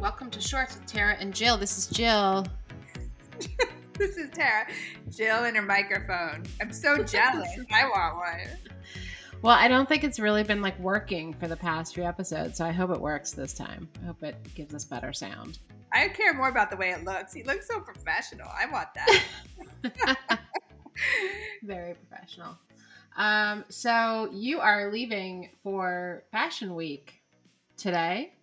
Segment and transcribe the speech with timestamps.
[0.00, 1.56] Welcome to Shorts with Tara and Jill.
[1.56, 2.46] This is Jill.
[3.94, 4.66] this is Tara.
[5.08, 6.42] Jill and her microphone.
[6.60, 7.48] I'm so jealous.
[7.72, 8.58] I want one.
[9.40, 12.66] Well, I don't think it's really been like working for the past few episodes, so
[12.66, 13.88] I hope it works this time.
[14.02, 15.60] I hope it gives us better sound.
[15.94, 17.32] I care more about the way it looks.
[17.32, 18.48] He looks so professional.
[18.48, 20.38] I want that.
[21.62, 22.58] Very professional.
[23.16, 27.22] Um, so you are leaving for Fashion Week
[27.78, 28.34] today.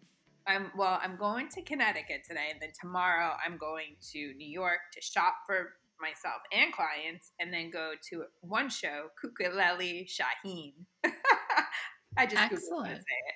[0.48, 4.80] I'm well, I'm going to Connecticut today, and then tomorrow I'm going to New York
[4.94, 10.74] to shop for myself and clients, and then go to one show, Cucculelli Shaheen.
[12.18, 12.88] I just Excellent.
[12.88, 13.36] Googled to say it.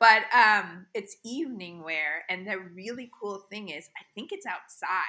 [0.00, 5.04] But um, it's evening wear, and the really cool thing is, I think it's outside,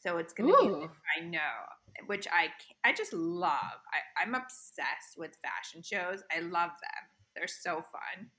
[0.00, 0.80] so it's gonna Ooh.
[0.80, 0.86] be.
[1.16, 2.48] I know, which I
[2.88, 3.50] I just love.
[3.92, 6.22] I, I'm obsessed with fashion shows.
[6.36, 7.04] I love them.
[7.36, 8.30] They're so fun.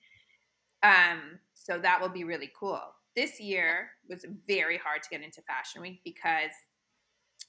[0.83, 2.81] Um, so that will be really cool.
[3.15, 6.51] This year was very hard to get into Fashion Week because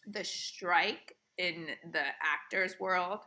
[0.06, 3.20] the strike in the actors world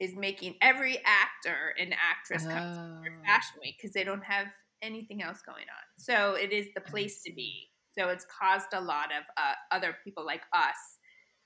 [0.00, 3.04] is making every actor and actress come oh.
[3.04, 4.46] to Fashion Week because they don't have
[4.82, 5.84] anything else going on.
[5.98, 7.68] So it is the place to be.
[7.96, 10.98] So it's caused a lot of uh, other people like us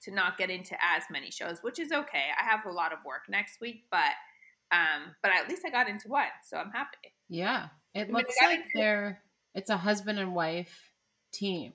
[0.03, 2.27] to not get into as many shows, which is okay.
[2.39, 4.15] I have a lot of work next week, but
[4.73, 7.15] um, but at least I got into one, so I'm happy.
[7.29, 9.23] Yeah, it looks like they're
[9.55, 10.93] it's a husband and wife
[11.33, 11.73] team.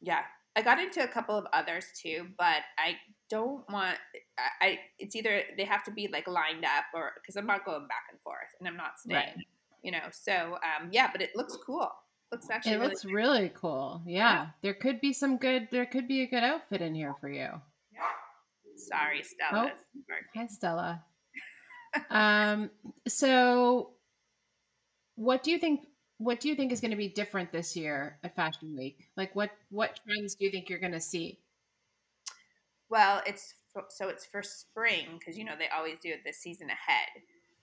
[0.00, 0.22] Yeah,
[0.56, 2.96] I got into a couple of others too, but I
[3.28, 3.98] don't want.
[4.38, 7.64] I, I it's either they have to be like lined up or because I'm not
[7.64, 9.16] going back and forth, and I'm not staying.
[9.16, 9.46] Right.
[9.82, 11.88] You know, so um, yeah, but it looks cool.
[12.32, 12.72] Looks actually.
[12.72, 14.02] It really looks really cool.
[14.06, 14.18] Yeah.
[14.18, 15.68] yeah, there could be some good.
[15.70, 17.50] There could be a good outfit in here for you.
[17.92, 18.00] Yeah.
[18.76, 19.72] Sorry, Stella.
[19.72, 21.02] Oh, hi, Stella
[22.10, 22.70] um,
[23.06, 23.90] so
[25.18, 25.86] what do you think
[26.18, 29.08] what do you think is going to be different this year at Fashion Week?
[29.16, 31.40] Like what what trends do you think you're going to see?
[32.88, 33.54] Well, it's
[33.88, 37.08] so it's for spring because you know they always do it this season ahead.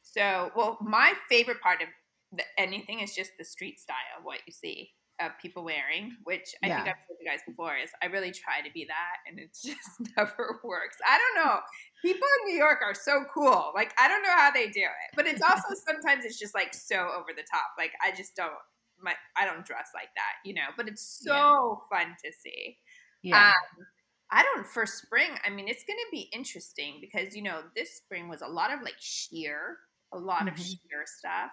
[0.02, 1.88] So, well, my favorite part of
[2.32, 6.68] the, anything is just the street style, what you see of people wearing, which I
[6.68, 6.76] yeah.
[6.76, 9.50] think I've told you guys before, is I really try to be that and it
[9.66, 10.98] just never works.
[11.08, 11.60] I don't know.
[12.06, 13.72] People in New York are so cool.
[13.74, 15.16] Like, I don't know how they do it.
[15.16, 17.72] But it's also sometimes it's just like so over the top.
[17.80, 18.54] Like, I just don't,
[19.02, 21.98] my, I don't dress like that, you know, but it's so yeah.
[21.98, 22.78] fun to see.
[23.24, 23.48] Yeah.
[23.48, 23.86] Um,
[24.30, 27.96] I don't, for spring, I mean, it's going to be interesting because, you know, this
[27.96, 29.78] spring was a lot of like sheer,
[30.14, 30.50] a lot mm-hmm.
[30.50, 31.50] of sheer stuff.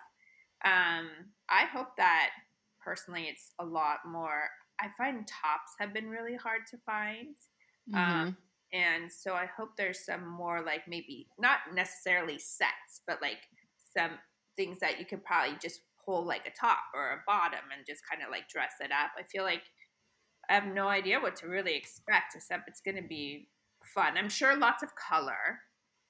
[0.66, 1.08] Um,
[1.48, 2.30] I hope that
[2.84, 4.50] personally, it's a lot more.
[4.78, 7.36] I find tops have been really hard to find.
[7.94, 8.20] Um, mm-hmm.
[8.28, 8.36] Um,
[8.72, 13.38] and so I hope there's some more like maybe not necessarily sets, but like
[13.96, 14.12] some
[14.56, 18.02] things that you could probably just pull like a top or a bottom and just
[18.08, 19.10] kind of like dress it up.
[19.18, 19.62] I feel like
[20.48, 23.48] I have no idea what to really expect, except it's going to be
[23.94, 24.16] fun.
[24.16, 25.60] I'm sure lots of color.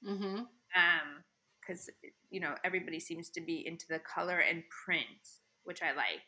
[0.06, 0.36] Mm-hmm.
[0.36, 1.22] Um,
[1.60, 1.88] because
[2.30, 5.06] you know everybody seems to be into the color and print,
[5.64, 6.22] which I like.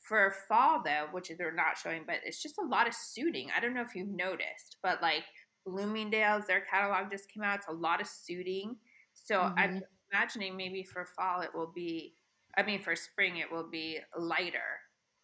[0.00, 3.48] For fall though, which they're not showing, but it's just a lot of suiting.
[3.56, 5.24] I don't know if you've noticed, but like
[5.66, 7.58] Bloomingdale's, their catalog just came out.
[7.58, 8.76] It's a lot of suiting.
[9.14, 9.58] So mm-hmm.
[9.58, 12.14] I'm imagining maybe for fall it will be,
[12.56, 14.58] I mean, for spring it will be lighter,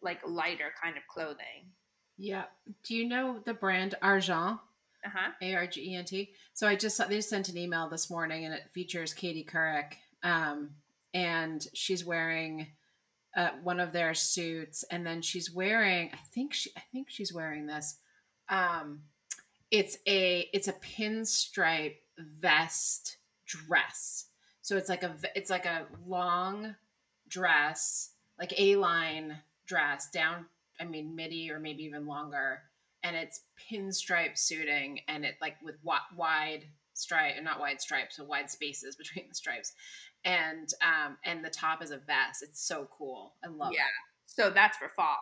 [0.01, 1.71] like lighter kind of clothing.
[2.17, 2.45] Yeah.
[2.83, 4.59] Do you know the brand Argent?
[5.05, 5.31] Uh-huh.
[5.41, 6.33] A R G E N T.
[6.53, 9.93] So I just they just sent an email this morning and it features Katie Couric.
[10.23, 10.71] Um,
[11.13, 12.67] and she's wearing
[13.35, 16.09] uh, one of their suits, and then she's wearing.
[16.13, 16.71] I think she.
[16.75, 17.95] I think she's wearing this.
[18.49, 19.01] Um,
[19.71, 24.25] it's a it's a pinstripe vest dress.
[24.61, 26.75] So it's like a it's like a long
[27.27, 30.45] dress, like a line dress down.
[30.79, 32.61] I mean midi or maybe even longer,
[33.03, 33.41] and it's
[33.71, 39.27] pinstripe suiting, and it like with wide stripe, not wide stripes, so wide spaces between
[39.27, 39.73] the stripes,
[40.25, 42.43] and um and the top is a vest.
[42.43, 43.33] It's so cool.
[43.43, 43.81] I love yeah.
[43.81, 44.09] it.
[44.25, 45.19] So that's for fall.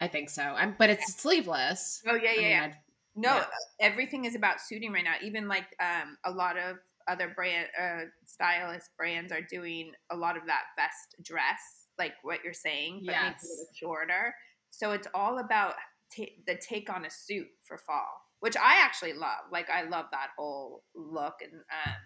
[0.00, 0.42] I think so.
[0.42, 1.20] I'm, but it's yeah.
[1.20, 2.02] sleeveless.
[2.06, 2.72] Oh yeah, yeah, I mean, yeah.
[3.18, 3.46] No, yeah.
[3.80, 5.14] everything is about suiting right now.
[5.22, 6.76] Even like um, a lot of
[7.08, 12.40] other brand uh, stylist brands are doing a lot of that vest dress, like what
[12.44, 13.22] you're saying, but yes.
[13.22, 14.34] maybe a little shorter.
[14.70, 15.74] So it's all about
[16.12, 19.50] t- the take on a suit for fall, which I actually love.
[19.50, 22.02] Like I love that whole look and um,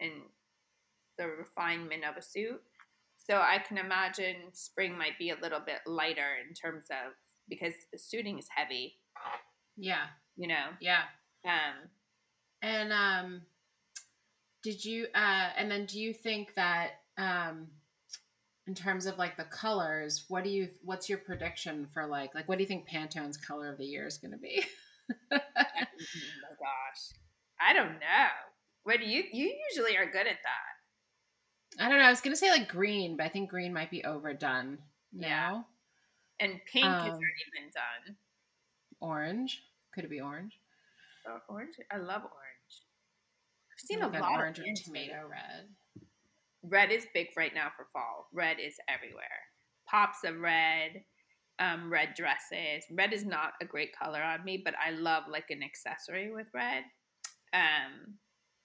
[0.00, 0.12] and
[1.18, 2.60] the refinement of a suit.
[3.16, 7.12] So I can imagine spring might be a little bit lighter in terms of
[7.48, 8.96] because suiting is heavy.
[9.76, 10.06] Yeah.
[10.36, 10.66] You know.
[10.80, 11.02] Yeah.
[11.44, 11.88] Um
[12.62, 13.42] and um
[14.62, 17.68] did you uh and then do you think that um
[18.66, 22.48] in terms of like the colors, what do you what's your prediction for like like
[22.48, 24.64] what do you think Pantone's color of the year is going to be?
[25.10, 27.18] oh my gosh.
[27.60, 28.28] I don't know.
[28.84, 30.72] What do you you usually are good at that?
[31.84, 32.04] I don't know.
[32.04, 34.78] I was going to say like green, but I think green might be overdone
[35.12, 35.66] now.
[36.38, 36.46] Yeah.
[36.46, 38.16] And pink um, has already been done.
[39.00, 39.62] Orange.
[39.94, 40.58] Could it be orange?
[41.26, 41.74] Oh, orange.
[41.90, 42.74] I love orange.
[43.72, 45.68] I've seen like a lot orange of or tomato red.
[46.64, 48.28] Red is big right now for fall.
[48.32, 49.24] Red is everywhere.
[49.88, 51.02] Pops of red,
[51.58, 52.84] um, red dresses.
[52.90, 56.46] Red is not a great color on me, but I love like an accessory with
[56.54, 56.84] red.
[57.52, 58.14] Um,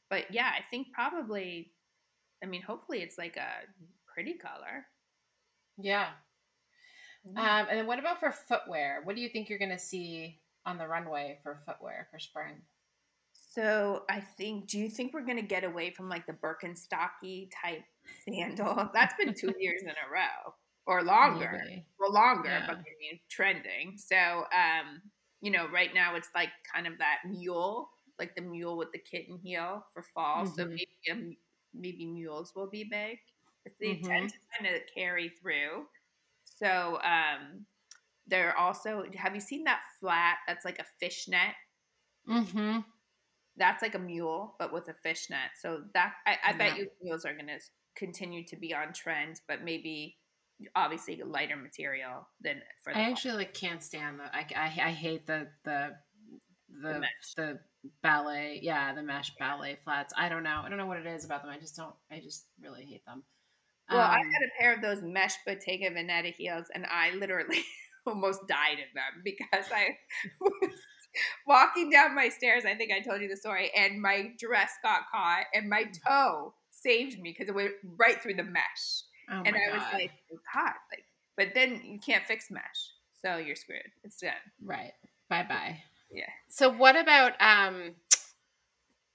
[0.09, 1.71] but yeah, I think probably.
[2.43, 3.65] I mean, hopefully, it's like a
[4.13, 4.85] pretty color.
[5.77, 6.09] Yeah.
[7.35, 9.01] Um, and then what about for footwear?
[9.03, 12.61] What do you think you're going to see on the runway for footwear for spring?
[13.31, 17.49] So I think, do you think we're going to get away from like the Birkenstocky
[17.63, 17.83] type
[18.29, 18.89] sandal?
[18.93, 20.53] That's been two years in a row
[20.85, 21.63] or longer.
[21.65, 21.85] Maybe.
[21.99, 22.67] Well, longer, yeah.
[22.67, 23.97] but I mean, trending.
[23.97, 25.01] So, um,
[25.41, 28.99] you know, right now it's like kind of that mule, like the mule with the
[28.99, 30.43] kitten heel for fall.
[30.43, 30.53] Mm-hmm.
[30.55, 31.35] So maybe um,
[31.73, 33.17] maybe mules will be big.
[33.79, 34.07] They mm-hmm.
[34.07, 35.85] tend to kind of carry through.
[36.43, 37.65] So, um,
[38.27, 39.03] they're also.
[39.15, 40.37] Have you seen that flat?
[40.47, 41.55] That's like a fishnet.
[42.29, 42.79] Mm-hmm
[43.57, 45.51] that's like a mule, but with a fishnet.
[45.59, 46.57] So that I, I yeah.
[46.57, 47.59] bet you mules are going to
[47.95, 50.17] continue to be on trend, but maybe
[50.75, 52.95] obviously lighter material than for.
[52.95, 54.23] I actually like can't stand the.
[54.23, 55.95] I, I, I hate the the
[56.81, 57.59] the the, the
[58.03, 58.59] ballet.
[58.61, 60.13] Yeah, the mesh ballet flats.
[60.15, 60.61] I don't know.
[60.63, 61.51] I don't know what it is about them.
[61.51, 61.95] I just don't.
[62.11, 63.23] I just really hate them.
[63.89, 67.63] Well, um, I had a pair of those mesh Bottega Veneta heels, and I literally
[68.07, 69.97] almost died in them because I
[70.39, 70.71] was
[71.47, 72.65] walking down my stairs.
[72.65, 76.53] I think I told you the story, and my dress got caught, and my toe
[76.71, 79.03] saved me because it went right through the mesh.
[79.29, 81.03] Oh and I was like, oh God, like,
[81.35, 82.61] but then you can't fix mesh,
[83.21, 83.81] so you're screwed.
[84.03, 84.33] It's done.
[84.63, 84.93] Right.
[85.29, 85.81] Bye bye.
[86.11, 86.29] Yeah.
[86.47, 87.95] So what about um,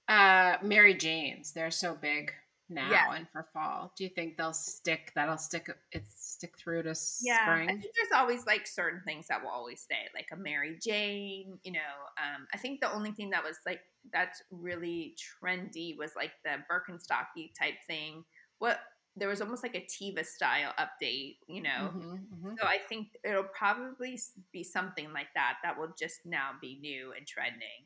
[0.07, 1.53] uh, Mary Jane's?
[1.53, 2.31] They're so big
[2.73, 3.13] now yeah.
[3.15, 3.91] and for fall.
[3.97, 5.11] Do you think they'll stick?
[5.15, 5.69] That'll stick.
[5.91, 7.69] It stick through to yeah, spring.
[7.69, 11.59] I think there's always like certain things that will always stay, like a Mary Jane.
[11.63, 11.79] You know,
[12.17, 13.81] um, I think the only thing that was like
[14.11, 18.23] that's really trendy was like the Birkenstocky type thing.
[18.59, 18.79] What
[19.15, 21.91] there was almost like a Teva style update, you know.
[21.95, 22.53] Mm-hmm, mm-hmm.
[22.59, 24.19] So I think it'll probably
[24.51, 27.85] be something like that that will just now be new and trending.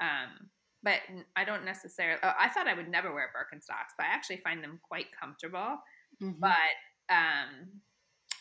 [0.00, 0.50] Um,
[0.88, 1.00] but
[1.36, 2.18] I don't necessarily.
[2.22, 5.78] Oh, I thought I would never wear Birkenstocks, but I actually find them quite comfortable.
[6.22, 6.40] Mm-hmm.
[6.40, 7.82] But um,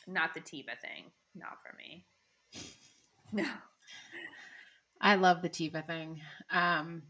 [0.08, 1.12] not the Teva thing.
[1.36, 2.06] Not for me.
[3.34, 3.44] No.
[5.02, 6.22] I love the Teva thing.
[6.50, 7.04] Um,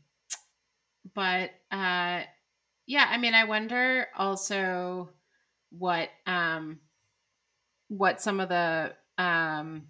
[1.13, 2.21] but uh,
[2.87, 5.11] yeah, I mean, I wonder also
[5.69, 6.79] what um,
[7.87, 9.83] what some of the um,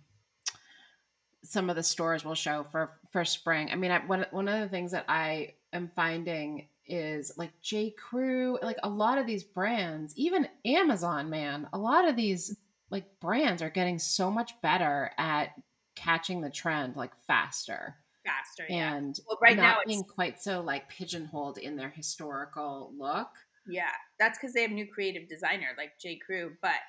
[1.47, 3.69] some of the stores will show for for spring.
[3.71, 7.91] I mean, I, one one of the things that I am finding is like J
[7.91, 12.57] Crew, like a lot of these brands, even Amazon, man, a lot of these
[12.89, 15.49] like brands are getting so much better at
[15.95, 17.95] catching the trend like faster.
[18.25, 18.95] Faster, yeah.
[18.95, 23.30] And well, right now being quite so like pigeonholed in their historical look.
[23.69, 26.80] Yeah, that's because they have new creative designer like J Crew, but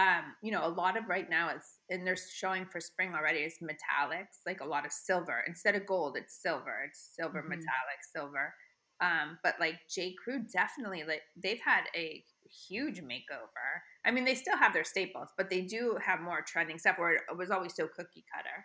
[0.00, 3.40] um, you know, a lot of right now is, and they're showing for spring already
[3.40, 6.16] is metallics, like a lot of silver instead of gold.
[6.16, 6.84] It's silver.
[6.88, 7.50] It's silver mm-hmm.
[7.50, 8.54] metallic silver.
[9.02, 12.22] Um, but like J Crew, definitely like they've had a
[12.68, 13.80] huge makeover.
[14.04, 17.14] I mean, they still have their staples, but they do have more trending stuff where
[17.14, 18.64] it was always so cookie cutter.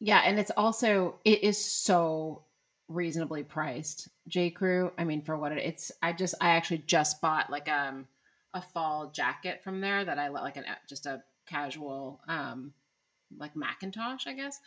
[0.00, 2.42] Yeah, and it's also it is so
[2.88, 4.08] reasonably priced.
[4.26, 7.68] J Crew, I mean, for what it, it's, I just I actually just bought like
[7.68, 8.06] um
[8.58, 12.72] a fall jacket from there that I like an just a casual um
[13.38, 14.60] like Macintosh, I guess,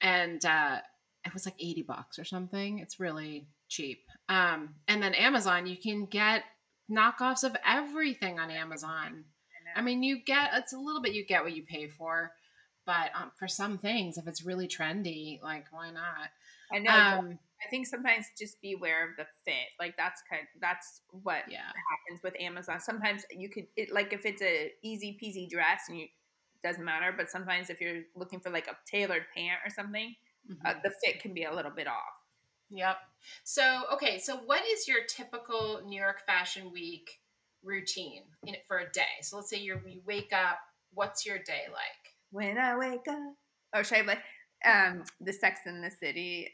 [0.00, 0.78] and uh
[1.24, 2.78] it was like eighty bucks or something.
[2.78, 4.04] It's really cheap.
[4.28, 6.42] Um, and then Amazon, you can get
[6.90, 9.24] knockoffs of everything on Amazon.
[9.76, 12.32] I, I mean, you get it's a little bit you get what you pay for,
[12.86, 16.30] but um, for some things, if it's really trendy, like why not?
[16.72, 17.18] I know.
[17.18, 19.68] Um, I think sometimes just be aware of the fit.
[19.78, 20.42] Like that's kind.
[20.42, 21.58] Of, that's what yeah.
[21.58, 22.80] happens with Amazon.
[22.80, 26.06] Sometimes you could it, like if it's a easy peasy dress and you
[26.62, 27.12] doesn't matter.
[27.16, 30.14] But sometimes if you're looking for like a tailored pant or something,
[30.48, 30.66] uh, mm-hmm.
[30.66, 32.22] uh, the fit can be a little bit off.
[32.70, 32.96] Yep.
[33.44, 37.20] So, okay, so what is your typical New York Fashion Week
[37.62, 39.20] routine in, it for a day?
[39.20, 40.58] So, let's say you you wake up.
[40.94, 42.14] What's your day like?
[42.30, 43.34] When I wake up,
[43.74, 44.22] or should I like
[44.64, 46.48] um, the Sex in the City?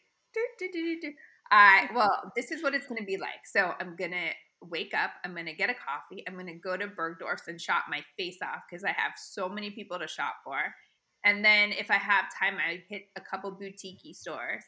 [0.58, 1.12] Do,
[1.50, 3.46] I well, this is what it's going to be like.
[3.46, 4.30] So I'm gonna
[4.62, 7.60] wake up, I'm going to get a coffee, I'm going to go to Bergdorf's and
[7.60, 10.58] shop my face off because I have so many people to shop for.
[11.24, 14.64] And then if I have time, I hit a couple boutique stores.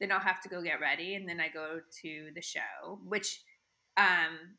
[0.00, 3.42] Then I'll have to go get ready, and then I go to the show, which
[3.98, 4.56] um,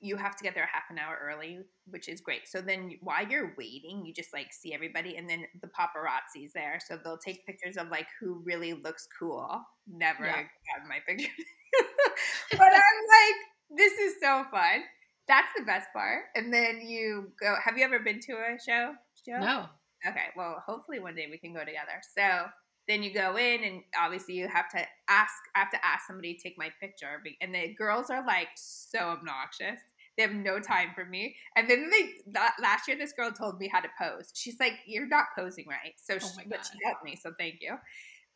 [0.00, 2.48] you have to get there half an hour early, which is great.
[2.48, 6.78] So then while you're waiting, you just like see everybody, and then the paparazzi's there,
[6.86, 9.60] so they'll take pictures of like who really looks cool.
[9.86, 10.42] Never yeah.
[10.42, 11.30] got my picture,
[12.52, 14.82] but I'm like, this is so fun.
[15.28, 16.24] That's the best part.
[16.34, 17.54] And then you go.
[17.64, 18.94] Have you ever been to a show?
[19.26, 19.38] Joe?
[19.38, 19.66] No.
[20.06, 20.28] Okay.
[20.36, 22.00] Well, hopefully one day we can go together.
[22.16, 22.46] So
[22.90, 26.34] then you go in and obviously you have to ask i have to ask somebody
[26.34, 29.80] to take my picture and the girls are like so obnoxious.
[30.16, 31.36] They have no time for me.
[31.56, 34.32] And then they that, last year this girl told me how to pose.
[34.34, 35.94] She's like you're not posing right.
[35.96, 37.76] So oh she, but she helped me so thank you.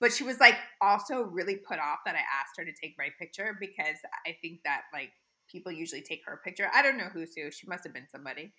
[0.01, 3.09] But she was like also really put off that i asked her to take my
[3.19, 3.97] picture because
[4.27, 5.11] i think that like
[5.51, 6.69] people usually take her picture.
[6.73, 8.53] I don't know who's who she must have been somebody.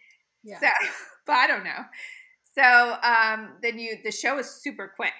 [0.43, 0.59] Yeah.
[0.59, 0.67] so
[1.25, 1.85] but i don't know.
[2.53, 5.13] So um, then you the show is super quick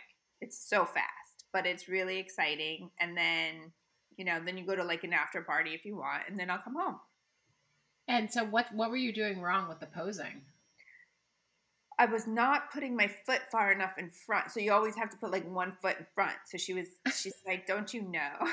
[0.46, 2.92] it's so fast, but it's really exciting.
[3.00, 3.72] And then,
[4.18, 6.50] you know, then you go to like an after party if you want, and then
[6.50, 7.00] I'll come home.
[8.08, 10.44] And so, what what were you doing wrong with the posing?
[11.98, 14.52] I was not putting my foot far enough in front.
[14.52, 16.36] So you always have to put like one foot in front.
[16.46, 18.52] So she was, she's like, "Don't you know?" I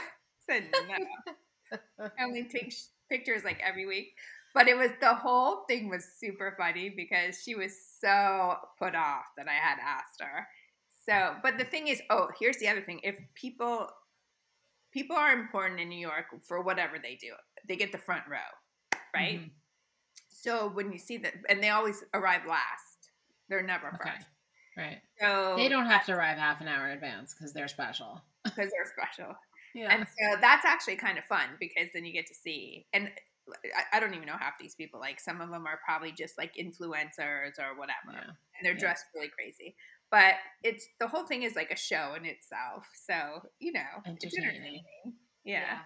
[0.48, 1.78] said no.
[2.18, 2.72] I only take
[3.10, 4.14] pictures like every week.
[4.54, 9.24] But it was the whole thing was super funny because she was so put off
[9.36, 10.46] that I had asked her.
[11.08, 13.00] So, but the thing is, oh, here's the other thing.
[13.02, 13.88] If people
[14.92, 17.32] people are important in New York for whatever they do,
[17.66, 19.40] they get the front row, right?
[19.40, 19.48] Mm-hmm.
[20.28, 23.10] So when you see that, and they always arrive last,
[23.48, 24.10] they're never okay.
[24.14, 24.26] first.
[24.76, 24.98] Right.
[25.20, 28.22] So they don't have to arrive half an hour in advance because they're special.
[28.44, 29.36] Because they're special.
[29.72, 29.94] Yeah.
[29.94, 33.08] And so that's actually kind of fun because then you get to see, and
[33.64, 34.98] I, I, don't even know half these people.
[34.98, 38.24] Like some of them are probably just like influencers or whatever, yeah.
[38.24, 38.80] and they're yeah.
[38.80, 39.76] dressed really crazy
[40.12, 42.86] but it's the whole thing is like a show in itself.
[42.94, 43.14] So
[43.58, 44.84] you know, it's entertaining.
[45.44, 45.60] Yeah.
[45.60, 45.78] yeah.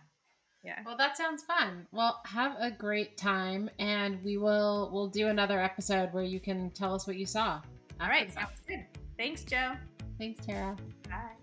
[0.65, 0.81] Yeah.
[0.85, 1.87] Well, that sounds fun.
[1.93, 6.71] Well, have a great time, and we will we'll do another episode where you can
[6.71, 7.61] tell us what you saw.
[8.01, 8.85] All right, sounds good.
[9.17, 9.75] Thanks, Joe.
[10.19, 10.77] Thanks, Tara.
[11.09, 11.37] Bye.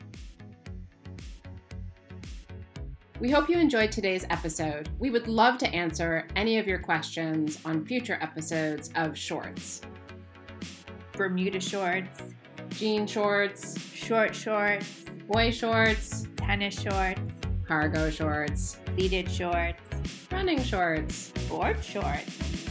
[3.21, 4.89] We hope you enjoyed today's episode.
[4.99, 9.81] We would love to answer any of your questions on future episodes of Shorts.
[11.13, 12.23] Bermuda shorts
[12.73, 17.21] jean shorts, short shorts, boy shorts, tennis shorts,
[17.67, 19.79] cargo shorts, pleated shorts,
[20.31, 22.62] running shorts, board shorts